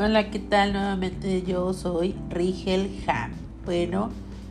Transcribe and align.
Hola, 0.00 0.30
¿qué 0.30 0.38
tal? 0.38 0.74
Nuevamente 0.74 1.42
yo 1.42 1.72
soy 1.72 2.14
Rigel 2.30 3.02
Ham. 3.08 3.32
Bueno, 3.64 4.10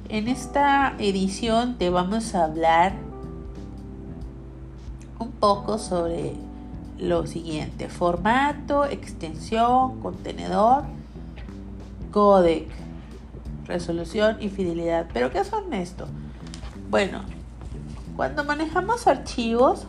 en 0.10 0.28
esta 0.28 0.94
edición 1.00 1.78
te 1.78 1.90
vamos 1.90 2.36
a 2.36 2.44
hablar 2.44 2.92
un 5.20 5.32
poco 5.32 5.78
sobre 5.80 6.34
lo 7.00 7.26
siguiente. 7.28 7.88
Formato, 7.88 8.84
extensión, 8.84 10.02
contenedor, 10.02 10.84
codec, 12.12 12.68
resolución 13.68 14.36
y 14.42 14.50
fidelidad. 14.50 15.08
¿Pero 15.14 15.32
qué 15.32 15.46
son 15.46 15.74
esto? 15.74 16.08
Bueno, 16.90 17.22
cuando 18.18 18.44
manejamos 18.44 19.08
archivos, 19.08 19.86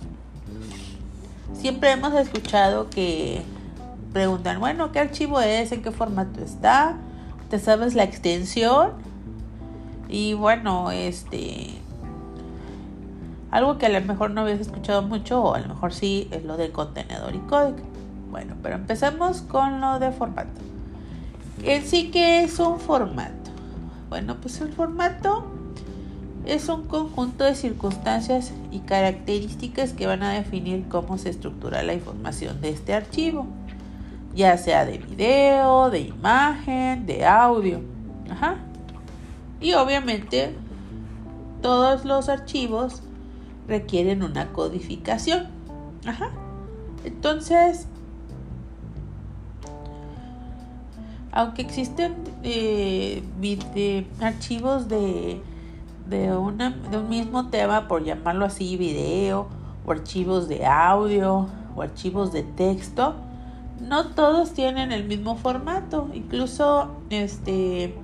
siempre 1.53 1.91
hemos 1.91 2.15
escuchado 2.15 2.89
que 2.91 3.43
preguntan, 4.13 4.61
bueno, 4.61 4.93
¿qué 4.93 5.01
archivo 5.01 5.41
es? 5.41 5.73
¿En 5.73 5.83
qué 5.83 5.91
formato 5.91 6.41
está? 6.41 6.97
¿Te 7.51 7.59
sabes 7.59 7.95
la 7.95 8.05
extensión? 8.05 8.93
Y 10.09 10.35
bueno, 10.35 10.91
este... 10.91 11.75
Algo 13.51 13.79
que 13.79 13.87
a 13.87 13.89
lo 13.89 14.01
mejor 14.03 14.31
no 14.31 14.43
habías 14.43 14.61
escuchado 14.61 15.03
mucho, 15.03 15.43
o 15.43 15.55
a 15.55 15.61
lo 15.61 15.69
mejor 15.69 15.95
sí, 15.95 16.29
es 16.31 16.45
lo 16.45 16.57
del 16.59 16.71
contenedor 16.71 17.35
y 17.35 17.39
código. 17.39 17.79
Bueno, 18.31 18.57
pero 18.63 18.75
empecemos 18.75 19.41
con 19.41 19.81
lo 19.81 19.99
de 19.99 20.13
formato. 20.13 20.61
En 21.63 21.85
sí 21.85 22.11
que 22.11 22.45
es 22.45 22.59
un 22.59 22.79
formato. 22.79 23.51
Bueno, 24.11 24.37
pues 24.37 24.61
el 24.61 24.71
formato 24.73 25.47
es 26.45 26.69
un 26.69 26.85
conjunto 26.85 27.45
de 27.45 27.55
circunstancias 27.55 28.53
y 28.71 28.81
características 28.81 29.93
que 29.93 30.07
van 30.07 30.23
a 30.23 30.33
definir 30.33 30.87
cómo 30.89 31.17
se 31.17 31.31
estructura 31.31 31.83
la 31.83 31.95
información 31.95 32.61
de 32.61 32.71
este 32.71 32.93
archivo 32.95 33.47
ya 34.35 34.57
sea 34.57 34.85
de 34.85 34.99
video, 34.99 35.91
de 35.91 36.01
imagen, 36.01 37.07
de 37.07 37.25
audio. 37.25 37.81
Ajá. 38.31 38.57
Y 39.61 39.73
obviamente 39.75 40.55
todos 41.63 42.05
los 42.05 42.29
archivos 42.29 43.03
requieren 43.67 44.23
una 44.23 44.53
codificación. 44.53 45.49
Ajá. 46.07 46.31
Entonces, 47.05 47.87
aunque 51.33 51.63
existen 51.63 52.15
eh, 52.43 53.23
archivos 54.21 54.89
de, 54.89 55.41
de, 56.09 56.37
una, 56.37 56.71
de 56.71 56.99
un 56.99 57.09
mismo 57.09 57.49
tema, 57.49 57.89
por 57.89 58.05
llamarlo 58.05 58.45
así, 58.45 58.77
video, 58.77 59.49
o 59.87 59.93
archivos 59.93 60.49
de 60.49 60.67
audio, 60.67 61.49
o 61.75 61.83
archivos 61.83 62.33
de 62.33 62.43
texto, 62.43 63.15
no 63.81 64.09
todos 64.09 64.53
tienen 64.53 64.93
el 64.93 65.05
mismo 65.05 65.37
formato, 65.37 66.11
incluso 66.13 66.97
este 67.11 67.95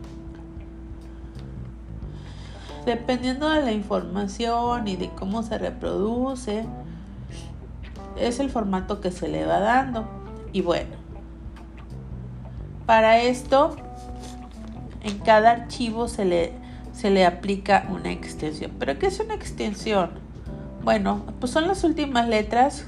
dependiendo 2.84 3.48
de 3.48 3.62
la 3.62 3.72
información 3.72 4.88
y 4.88 4.96
de 4.96 5.08
cómo 5.10 5.42
se 5.42 5.58
reproduce, 5.58 6.66
es 8.18 8.40
el 8.40 8.50
formato 8.50 9.00
que 9.00 9.10
se 9.10 9.28
le 9.28 9.46
va 9.46 9.58
dando. 9.58 10.06
Y 10.52 10.60
bueno, 10.60 10.96
para 12.86 13.20
esto, 13.20 13.76
en 15.02 15.18
cada 15.18 15.50
archivo 15.50 16.08
se 16.08 16.24
le, 16.24 16.52
se 16.92 17.10
le 17.10 17.24
aplica 17.24 17.86
una 17.90 18.12
extensión. 18.12 18.72
¿Pero 18.78 18.98
qué 18.98 19.06
es 19.06 19.18
una 19.18 19.34
extensión? 19.34 20.10
Bueno, 20.82 21.22
pues 21.40 21.52
son 21.52 21.66
las 21.66 21.82
últimas 21.82 22.28
letras 22.28 22.86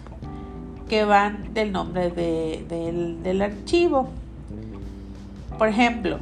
que 0.88 1.04
van 1.04 1.52
del 1.54 1.72
nombre 1.72 2.10
del, 2.10 3.42
archivo. 3.42 4.08
Por 5.58 5.68
ejemplo, 5.68 6.18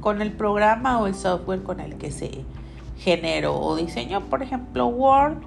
con 0.00 0.20
el 0.20 0.32
programa 0.32 1.00
o 1.00 1.06
el 1.06 1.14
software 1.14 1.62
con 1.62 1.80
el 1.80 1.96
que 1.96 2.10
se 2.10 2.44
generó 2.98 3.56
o 3.58 3.76
diseñó, 3.76 4.20
por 4.22 4.42
ejemplo, 4.42 4.86
Word, 4.86 5.38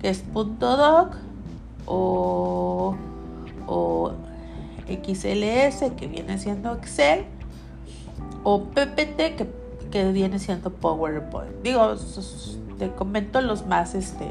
que 0.00 0.10
es 0.10 0.24
.doc, 0.32 1.16
o, 1.86 2.96
o 3.66 4.12
XLS, 4.86 5.92
que 5.96 6.06
viene 6.08 6.38
siendo 6.38 6.74
Excel, 6.74 7.24
o 8.44 8.64
PPT, 8.64 9.36
que, 9.36 9.50
que 9.90 10.12
viene 10.12 10.38
siendo 10.38 10.70
PowerPoint. 10.70 11.62
Digo, 11.62 11.94
te 12.78 12.90
comento 12.90 13.40
los 13.40 13.66
más, 13.66 13.94
este, 13.94 14.26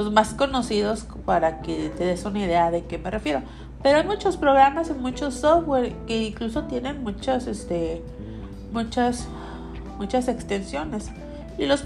los 0.00 0.12
más 0.12 0.34
conocidos 0.34 1.06
para 1.24 1.60
que 1.60 1.90
te 1.90 2.04
des 2.04 2.24
una 2.24 2.40
idea 2.40 2.70
de 2.70 2.84
qué 2.84 2.98
me 2.98 3.10
refiero. 3.10 3.42
Pero 3.82 3.98
hay 3.98 4.04
muchos 4.04 4.36
programas 4.36 4.90
y 4.90 4.94
muchos 4.94 5.34
software 5.34 5.92
que 6.06 6.22
incluso 6.24 6.64
tienen 6.64 7.02
muchas, 7.02 7.46
este, 7.46 8.02
muchas, 8.72 9.28
muchas 9.98 10.28
extensiones. 10.28 11.10
Y 11.58 11.66
los 11.66 11.84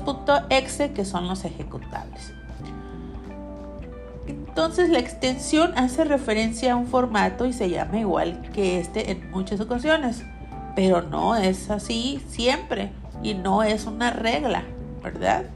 .exe 0.51 0.93
que 0.93 1.05
son 1.05 1.29
los 1.29 1.45
ejecutables. 1.45 2.33
Entonces 4.27 4.89
la 4.89 5.01
extensión 5.01 5.77
hace 5.77 6.05
referencia 6.05 6.73
a 6.73 6.77
un 6.77 6.87
formato 6.87 7.45
y 7.45 7.53
se 7.53 7.69
llama 7.71 7.99
igual 7.99 8.41
que 8.53 8.79
este 8.79 9.11
en 9.11 9.31
muchas 9.31 9.61
ocasiones. 9.61 10.23
Pero 10.77 11.03
no 11.03 11.37
es 11.37 11.71
así 11.71 12.23
siempre 12.29 12.93
y 13.23 13.35
no 13.35 13.63
es 13.63 13.87
una 13.87 14.11
regla, 14.11 14.65
¿verdad? 15.03 15.47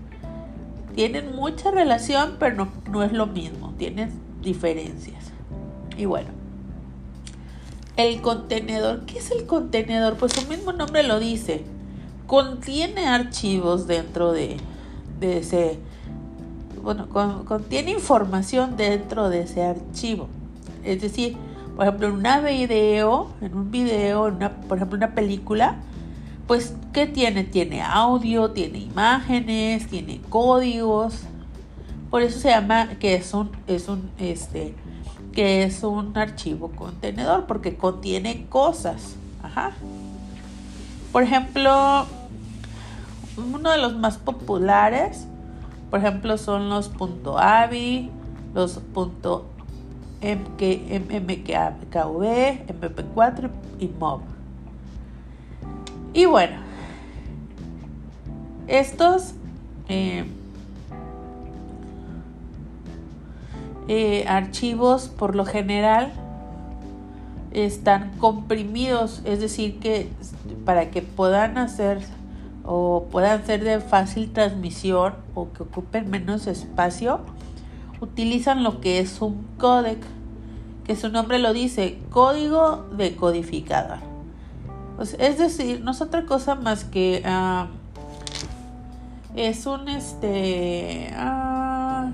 Tienen 0.98 1.36
mucha 1.36 1.70
relación, 1.70 2.38
pero 2.41 2.66
no, 2.91 3.04
es 3.04 3.12
lo 3.12 3.28
mismo, 3.28 3.72
tienen 3.78 4.10
diferencias. 4.42 5.26
Y 5.97 6.06
bueno, 6.06 6.31
el 7.97 8.20
contenedor, 8.20 9.06
¿qué 9.06 9.20
es 9.20 9.31
el 9.31 9.47
contenedor? 9.47 10.16
Pues 10.16 10.32
su 10.32 10.48
mismo 10.48 10.72
nombre 10.72 11.04
lo 11.04 11.20
dice, 11.20 11.62
contiene 12.26 13.06
archivos 13.06 13.86
dentro 13.86 14.32
de, 14.32 14.56
ese, 15.20 15.78
bueno, 16.82 17.09
contiene 17.44 17.92
información 17.92 18.76
dentro 18.76 19.28
de 19.28 19.42
ese 19.42 19.62
archivo. 19.62 20.26
Es 20.82 21.00
decir, 21.00 21.36
por 21.76 21.86
ejemplo, 21.86 22.09
en 22.09 22.15
una 22.15 22.41
video, 22.41 23.30
en 23.41 23.54
un 23.54 23.70
video, 23.70 24.26
en 24.26 24.34
una, 24.34 24.50
por 24.62 24.78
ejemplo, 24.78 24.97
una 24.97 25.15
película, 25.15 25.76
pues, 26.48 26.75
¿qué 26.94 27.06
tiene? 27.06 27.44
Tiene 27.44 27.82
audio, 27.82 28.50
tiene 28.50 28.78
imágenes, 28.78 29.86
tiene 29.86 30.20
códigos. 30.31 31.20
Por 32.10 32.22
eso 32.22 32.41
se 32.41 32.48
llama 32.48 32.88
que 32.98 33.14
es 33.14 33.34
un, 33.34 33.50
es 33.66 33.86
un, 33.86 34.10
este, 34.19 34.75
que 35.34 35.62
es 35.62 35.82
un 35.82 36.16
archivo 36.16 36.70
contenedor, 36.70 37.44
porque 37.44 37.76
contiene 37.76 38.47
cosas. 38.48 39.14
Ajá. 39.42 39.72
Por 41.12 41.22
ejemplo, 41.22 42.06
uno 43.36 43.70
de 43.70 43.78
los 43.78 43.94
más 43.97 44.16
populares, 44.16 45.26
por 45.91 46.00
ejemplo, 46.00 46.38
son 46.38 46.70
los 46.70 46.91
.avi, 47.36 48.10
los 48.54 48.80
.mkv, 48.94 49.28
mp4 52.62 53.50
y 53.80 53.88
mob. 54.00 54.38
Y 56.12 56.24
bueno, 56.24 56.56
estos 58.66 59.34
eh, 59.88 60.24
eh, 63.88 64.24
archivos 64.26 65.08
por 65.08 65.34
lo 65.34 65.44
general 65.44 66.12
están 67.50 68.10
comprimidos, 68.18 69.22
es 69.24 69.41
decir, 69.41 69.78
que 69.78 70.08
para 70.64 70.91
que 70.91 71.02
puedan 71.02 71.56
hacer 71.56 72.00
o 72.64 73.06
puedan 73.10 73.47
ser 73.47 73.64
de 73.64 73.80
fácil 73.80 74.30
transmisión 74.30 75.14
o 75.34 75.52
que 75.52 75.62
ocupen 75.62 76.10
menos 76.10 76.47
espacio, 76.47 77.20
utilizan 78.00 78.62
lo 78.62 78.80
que 78.80 79.00
es 79.00 79.22
un 79.22 79.47
codec, 79.56 79.98
que 80.84 80.94
su 80.94 81.09
nombre 81.09 81.38
lo 81.38 81.53
dice, 81.53 81.98
código 82.10 82.86
decodificador. 82.97 84.08
Pues, 84.98 85.15
es 85.21 85.39
decir, 85.39 85.80
no 85.80 85.92
es 85.92 86.00
otra 86.00 86.27
cosa 86.27 86.56
más 86.56 86.83
que 86.83 87.22
ah, 87.24 87.68
es 89.36 89.65
un 89.65 89.89
este 89.89 91.15
ah, 91.16 92.10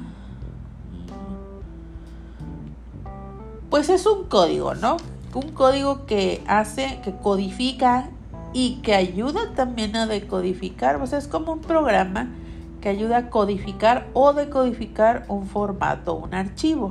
pues 3.70 3.88
es 3.88 4.04
un 4.04 4.24
código, 4.24 4.74
¿no? 4.74 4.98
Un 5.32 5.52
código 5.52 6.04
que 6.04 6.44
hace, 6.46 7.00
que 7.02 7.12
codifica 7.16 8.10
y 8.52 8.82
que 8.82 8.94
ayuda 8.94 9.54
también 9.54 9.96
a 9.96 10.06
decodificar. 10.06 10.96
O 10.96 11.06
sea, 11.06 11.18
es 11.18 11.26
como 11.26 11.54
un 11.54 11.60
programa 11.62 12.28
que 12.82 12.90
ayuda 12.90 13.16
a 13.16 13.30
codificar 13.30 14.08
o 14.12 14.34
decodificar 14.34 15.24
un 15.28 15.46
formato, 15.46 16.16
un 16.16 16.34
archivo. 16.34 16.90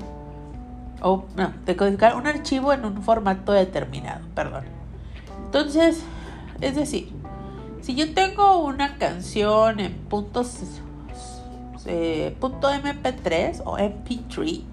O 1.04 1.25
no, 1.38 1.54
decodificar 1.68 2.16
un 2.16 2.25
archivo 2.25 2.74
en 2.74 2.84
un 2.84 3.04
formato 3.04 3.51
determinado, 3.51 4.25
perdón. 4.34 4.82
Entonces, 5.54 6.02
es 6.62 6.76
decir, 6.76 7.10
si 7.82 7.94
yo 7.94 8.12
tengo 8.16 8.58
una 8.66 8.98
canción 8.98 9.80
en 9.80 9.94
puntos, 9.94 10.58
eh, 11.86 12.36
punto 12.40 12.72
MP3 12.72 13.62
o 13.64 13.78
MP3 13.78 14.64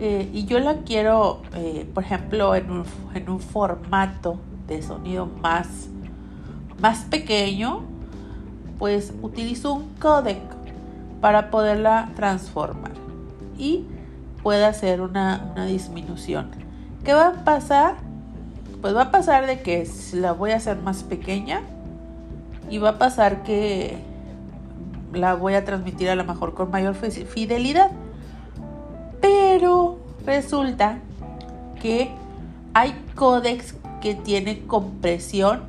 eh, 0.00 0.30
y 0.32 0.46
yo 0.46 0.58
la 0.58 0.78
quiero, 0.78 1.42
eh, 1.54 1.88
por 1.94 2.02
ejemplo, 2.02 2.56
en 2.56 2.72
un, 2.72 2.84
en 3.14 3.30
un 3.30 3.38
formato 3.38 4.40
de 4.66 4.82
sonido 4.82 5.26
más, 5.26 5.68
más 6.80 7.04
pequeño, 7.04 7.84
pues 8.80 9.14
utilizo 9.22 9.74
un 9.74 9.90
codec 10.00 10.42
para 11.20 11.52
poderla 11.52 12.10
transformar 12.16 12.90
y 13.56 13.84
puede 14.42 14.64
hacer 14.64 15.00
una, 15.00 15.52
una 15.52 15.66
disminución. 15.66 16.50
¿Qué 17.04 17.12
va 17.12 17.28
a 17.28 17.44
pasar? 17.44 18.03
Pues 18.84 18.94
va 18.94 19.04
a 19.04 19.10
pasar 19.10 19.46
de 19.46 19.62
que 19.62 19.88
la 20.12 20.32
voy 20.32 20.50
a 20.50 20.56
hacer 20.56 20.76
más 20.76 21.04
pequeña 21.04 21.62
y 22.68 22.76
va 22.76 22.90
a 22.90 22.98
pasar 22.98 23.42
que 23.42 23.96
la 25.14 25.32
voy 25.32 25.54
a 25.54 25.64
transmitir 25.64 26.10
a 26.10 26.14
lo 26.14 26.22
mejor 26.24 26.52
con 26.52 26.70
mayor 26.70 26.94
fidelidad. 26.94 27.90
Pero 29.22 30.00
resulta 30.26 30.98
que 31.80 32.10
hay 32.74 32.94
códex 33.14 33.74
que 34.02 34.14
tienen 34.16 34.66
compresión 34.66 35.62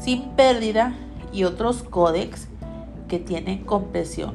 sin 0.00 0.30
pérdida 0.30 0.92
y 1.32 1.44
otros 1.44 1.84
códex 1.84 2.48
que 3.06 3.20
tienen 3.20 3.62
compresión 3.62 4.34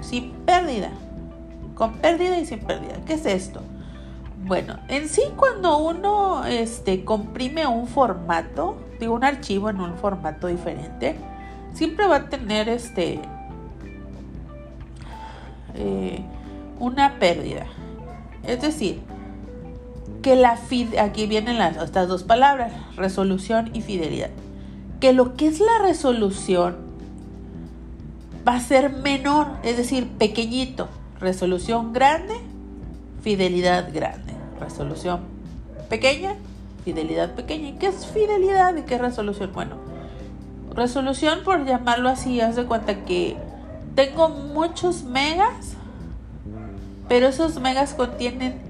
sin 0.00 0.32
pérdida. 0.44 0.90
Con 1.76 1.92
pérdida 1.98 2.36
y 2.36 2.46
sin 2.46 2.58
pérdida. 2.58 2.96
¿Qué 3.06 3.14
es 3.14 3.26
esto? 3.26 3.62
Bueno, 4.44 4.78
en 4.88 5.08
sí 5.08 5.22
cuando 5.36 5.78
uno 5.78 6.44
este, 6.44 7.04
comprime 7.04 7.66
un 7.66 7.88
formato, 7.88 8.76
digo 9.00 9.14
un 9.14 9.24
archivo 9.24 9.70
en 9.70 9.80
un 9.80 9.96
formato 9.96 10.46
diferente, 10.46 11.16
siempre 11.72 12.06
va 12.06 12.16
a 12.16 12.28
tener 12.28 12.68
este 12.68 13.20
eh, 15.74 16.20
una 16.78 17.18
pérdida. 17.18 17.66
Es 18.44 18.60
decir, 18.60 19.00
que 20.22 20.36
la 20.36 20.58
aquí 21.00 21.26
vienen 21.26 21.60
estas 21.60 22.08
dos 22.08 22.22
palabras, 22.22 22.72
resolución 22.96 23.70
y 23.74 23.82
fidelidad. 23.82 24.30
Que 25.00 25.12
lo 25.12 25.34
que 25.34 25.46
es 25.46 25.60
la 25.60 25.78
resolución 25.82 26.76
va 28.46 28.54
a 28.56 28.60
ser 28.60 28.90
menor, 28.90 29.48
es 29.62 29.76
decir, 29.76 30.08
pequeñito. 30.18 30.88
Resolución 31.20 31.92
grande, 31.92 32.34
fidelidad 33.26 33.92
grande. 33.92 34.34
Resolución 34.60 35.22
pequeña, 35.88 36.36
fidelidad 36.84 37.34
pequeña. 37.34 37.70
¿Y 37.70 37.72
qué 37.72 37.88
es 37.88 38.06
fidelidad 38.06 38.76
y 38.76 38.82
qué 38.82 38.94
es 38.94 39.00
resolución? 39.00 39.50
Bueno, 39.52 39.74
resolución 40.76 41.40
por 41.44 41.66
llamarlo 41.66 42.08
así, 42.08 42.40
haz 42.40 42.54
de 42.54 42.66
cuenta 42.66 43.04
que 43.04 43.36
tengo 43.96 44.28
muchos 44.28 45.02
megas, 45.02 45.72
pero 47.08 47.26
esos 47.26 47.58
megas 47.58 47.94
contienen 47.94 48.60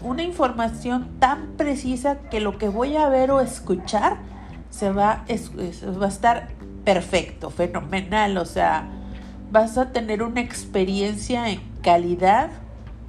una 0.00 0.22
información 0.22 1.10
tan 1.18 1.48
precisa 1.58 2.20
que 2.30 2.40
lo 2.40 2.56
que 2.56 2.70
voy 2.70 2.96
a 2.96 3.10
ver 3.10 3.30
o 3.32 3.42
escuchar 3.42 4.16
se 4.70 4.92
va, 4.92 5.26
va 5.28 6.06
a 6.06 6.08
estar 6.08 6.48
perfecto, 6.86 7.50
fenomenal, 7.50 8.38
o 8.38 8.46
sea, 8.46 8.88
vas 9.52 9.76
a 9.76 9.92
tener 9.92 10.22
una 10.22 10.40
experiencia 10.40 11.50
en 11.50 11.60
calidad 11.82 12.63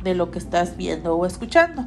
de 0.05 0.15
lo 0.15 0.31
que 0.31 0.39
estás 0.39 0.77
viendo 0.77 1.17
o 1.17 1.25
escuchando. 1.25 1.85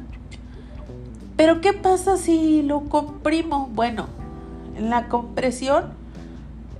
Pero 1.35 1.61
¿qué 1.61 1.73
pasa 1.73 2.17
si 2.17 2.61
lo 2.61 2.81
comprimo? 2.81 3.69
Bueno, 3.73 4.05
en 4.77 4.91
la 4.91 5.07
compresión 5.07 5.85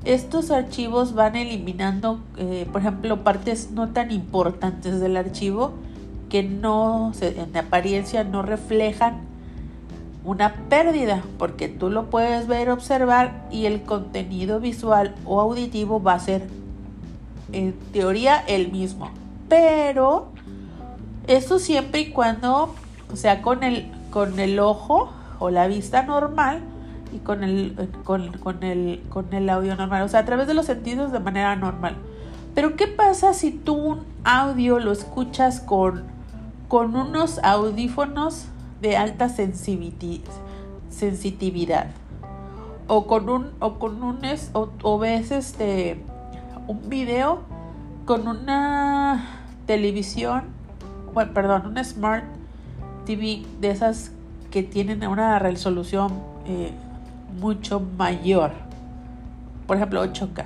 estos 0.05 0.51
archivos 0.51 1.13
van 1.13 1.35
eliminando, 1.35 2.19
eh, 2.37 2.67
por 2.71 2.81
ejemplo, 2.81 3.23
partes 3.23 3.71
no 3.71 3.89
tan 3.89 4.11
importantes 4.11 4.99
del 4.99 5.17
archivo 5.17 5.73
que 6.29 6.43
no, 6.43 7.11
en 7.21 7.57
apariencia 7.57 8.23
no 8.23 8.41
reflejan 8.41 9.21
una 10.23 10.53
pérdida, 10.69 11.23
porque 11.37 11.67
tú 11.67 11.89
lo 11.89 12.09
puedes 12.09 12.47
ver, 12.47 12.69
observar 12.69 13.47
y 13.51 13.65
el 13.65 13.81
contenido 13.81 14.59
visual 14.59 15.15
o 15.25 15.41
auditivo 15.41 16.01
va 16.01 16.13
a 16.13 16.19
ser 16.19 16.43
en 17.51 17.73
teoría 17.91 18.37
el 18.47 18.71
mismo. 18.71 19.09
Pero 19.47 20.27
eso 21.29 21.59
siempre 21.59 22.01
y 22.01 22.11
cuando, 22.11 22.75
o 23.11 23.15
sea, 23.15 23.41
con 23.41 23.63
el, 23.63 23.91
con 24.11 24.39
el 24.39 24.59
ojo 24.59 25.11
o 25.39 25.49
la 25.49 25.67
vista 25.67 26.03
normal, 26.03 26.61
y 27.11 27.19
con 27.19 27.43
el, 27.43 27.89
con, 28.03 28.31
con, 28.37 28.63
el, 28.63 29.03
con 29.09 29.33
el 29.33 29.49
audio 29.49 29.75
normal, 29.75 30.03
o 30.03 30.07
sea, 30.07 30.21
a 30.21 30.25
través 30.25 30.47
de 30.47 30.53
los 30.53 30.65
sentidos 30.65 31.11
de 31.11 31.19
manera 31.19 31.55
normal. 31.55 31.95
Pero 32.55 32.75
¿qué 32.75 32.87
pasa 32.87 33.33
si 33.33 33.51
tú 33.51 33.75
un 33.75 34.05
audio 34.23 34.79
lo 34.79 34.91
escuchas 34.91 35.59
con, 35.59 36.03
con 36.67 36.95
unos 36.95 37.39
audífonos 37.43 38.45
de 38.81 38.97
alta 38.97 39.29
sensitividad? 39.29 41.85
O 42.87 43.05
con 43.05 43.29
un, 43.29 43.51
o 43.59 43.77
con 43.77 44.01
un, 44.03 44.19
o 44.53 44.97
ves 44.97 45.31
este, 45.31 46.03
un 46.67 46.89
video 46.89 47.41
con 48.05 48.27
una 48.27 49.43
televisión, 49.67 50.45
perdón, 51.11 51.67
una 51.67 51.83
smart 51.83 52.25
TV 53.05 53.43
de 53.59 53.71
esas 53.71 54.11
que 54.51 54.63
tienen 54.63 55.05
una 55.07 55.39
resolución 55.39 56.13
eh, 56.45 56.71
mucho 57.39 57.79
mayor, 57.97 58.51
por 59.67 59.77
ejemplo 59.77 60.03
8K, 60.03 60.45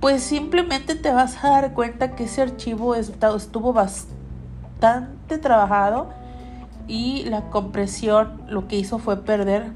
pues 0.00 0.22
simplemente 0.22 0.94
te 0.94 1.12
vas 1.12 1.42
a 1.44 1.50
dar 1.50 1.74
cuenta 1.74 2.14
que 2.14 2.24
ese 2.24 2.42
archivo 2.42 2.94
estuvo 2.94 3.72
bastante 3.72 5.38
trabajado 5.38 6.10
y 6.86 7.24
la 7.24 7.50
compresión 7.50 8.42
lo 8.48 8.68
que 8.68 8.76
hizo 8.76 8.98
fue 8.98 9.22
perder 9.24 9.72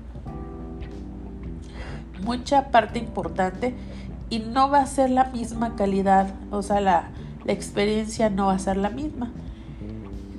mucha 2.24 2.70
parte 2.70 2.98
importante 2.98 3.74
y 4.30 4.38
no 4.38 4.70
va 4.70 4.78
a 4.78 4.86
ser 4.86 5.10
la 5.10 5.24
misma 5.24 5.76
calidad, 5.76 6.28
o 6.50 6.62
sea, 6.62 6.80
la, 6.80 7.10
la 7.44 7.52
experiencia 7.52 8.30
no 8.30 8.46
va 8.46 8.54
a 8.54 8.58
ser 8.58 8.78
la 8.78 8.88
misma. 8.88 9.30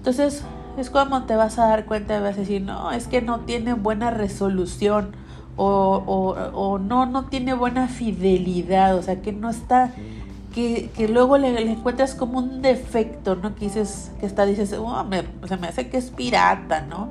Entonces 0.04 0.44
es 0.78 0.90
cuando 0.90 1.24
te 1.24 1.38
vas 1.38 1.58
a 1.60 1.68
dar 1.68 1.86
cuenta 1.86 2.18
y 2.18 2.20
vas 2.22 2.36
a 2.36 2.42
decir, 2.42 2.62
no, 2.62 2.92
es 2.92 3.08
que 3.08 3.22
no 3.22 3.40
tiene 3.40 3.74
buena 3.74 4.12
resolución 4.12 5.16
o, 5.56 6.04
o, 6.54 6.78
no, 6.78 7.06
no 7.06 7.24
tiene 7.28 7.54
buena 7.54 7.88
fidelidad, 7.88 8.98
o 8.98 9.02
sea, 9.02 9.22
que 9.22 9.32
no 9.32 9.50
está, 9.50 9.92
que, 10.54 10.90
que 10.94 11.08
luego 11.08 11.38
le, 11.38 11.72
encuentras 11.72 12.16
como 12.16 12.40
un 12.40 12.62
defecto, 12.62 13.38
¿no? 13.38 13.56
Que 13.56 13.62
dices, 13.62 14.12
que 14.20 14.26
está, 14.26 14.46
dices, 14.46 14.74
oh, 14.78 15.06
me, 15.06 15.24
o 15.42 15.48
sea, 15.48 15.56
me 15.56 15.68
hace 15.68 15.88
que 15.88 15.96
es 15.96 16.12
pirata, 16.12 16.82
¿no? 16.82 17.08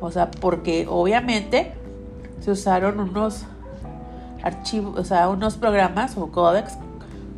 O 0.00 0.10
sea, 0.10 0.32
porque 0.32 0.88
obviamente 0.90 1.72
se 2.40 2.50
usaron 2.50 2.98
unos 2.98 3.44
archivos, 4.42 4.98
o 4.98 5.04
sea, 5.04 5.28
unos 5.28 5.56
programas 5.56 6.16
o 6.16 6.32
códex 6.32 6.78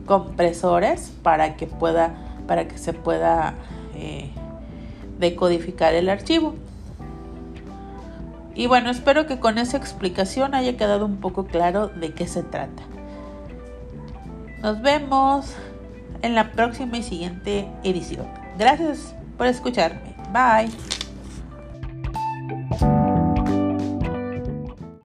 compresores 0.06 1.12
para 1.22 1.56
que 1.56 1.66
pueda, 1.66 2.14
para 2.46 2.66
que 2.66 2.78
se 2.78 2.94
pueda 2.94 3.52
eh, 3.94 4.30
decodificar 5.18 5.94
el 5.94 6.08
archivo. 6.08 6.54
Y 8.54 8.66
bueno, 8.66 8.90
espero 8.90 9.26
que 9.26 9.38
con 9.38 9.58
esa 9.58 9.76
explicación 9.76 10.54
haya 10.54 10.76
quedado 10.76 11.04
un 11.04 11.18
poco 11.18 11.46
claro 11.46 11.88
de 11.88 12.12
qué 12.12 12.26
se 12.26 12.42
trata. 12.42 12.82
Nos 14.62 14.80
vemos 14.80 15.54
en 16.22 16.34
la 16.34 16.52
próxima 16.52 16.96
y 16.96 17.02
siguiente 17.02 17.68
edición. 17.84 18.26
Gracias 18.58 19.14
por 19.36 19.46
escucharme. 19.46 20.14
Bye. 20.32 20.95